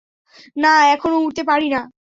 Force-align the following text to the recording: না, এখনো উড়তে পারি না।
না, 0.57 0.73
এখনো 0.93 1.17
উড়তে 1.19 1.43
পারি 1.43 1.67
না। 1.69 1.81